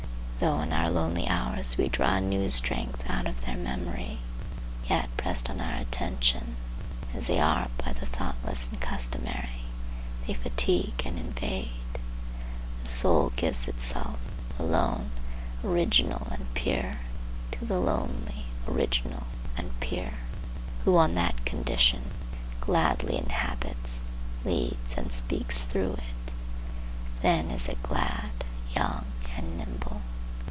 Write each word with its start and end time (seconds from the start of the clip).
Though 0.43 0.59
in 0.61 0.73
our 0.73 0.89
lonely 0.89 1.27
hours 1.27 1.77
we 1.77 1.87
draw 1.87 2.15
a 2.15 2.19
new 2.19 2.49
strength 2.49 3.07
out 3.07 3.27
of 3.27 3.41
their 3.41 3.55
memory, 3.55 4.17
yet, 4.89 5.15
pressed 5.15 5.51
on 5.51 5.61
our 5.61 5.75
attention, 5.75 6.55
as 7.13 7.27
they 7.27 7.39
are 7.39 7.67
by 7.77 7.93
the 7.93 8.07
thoughtless 8.07 8.67
and 8.71 8.81
customary, 8.81 9.61
they 10.25 10.33
fatigue 10.33 11.03
and 11.05 11.19
invade. 11.19 11.69
The 12.81 12.87
soul 12.87 13.31
gives 13.35 13.67
itself, 13.67 14.17
alone, 14.57 15.11
original 15.63 16.25
and 16.31 16.51
pure, 16.55 17.01
to 17.51 17.63
the 17.63 17.77
Lonely, 17.79 18.45
Original 18.67 19.27
and 19.55 19.79
Pure, 19.79 20.13
who, 20.85 20.97
on 20.97 21.13
that 21.13 21.45
condition, 21.45 22.09
gladly 22.61 23.15
inhabits, 23.15 24.01
leads 24.43 24.97
and 24.97 25.13
speaks 25.13 25.67
through 25.67 25.99
it. 25.99 26.31
Then 27.21 27.51
is 27.51 27.67
it 27.67 27.83
glad, 27.83 28.31
young 28.75 29.05
and 29.37 29.55
nimble. 29.59 30.01